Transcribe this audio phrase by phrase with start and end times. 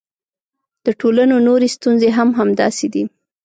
[0.85, 3.03] د ټولنو نورې ستونزې هم همداسې دي.